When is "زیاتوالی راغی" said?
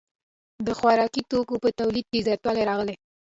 2.27-2.95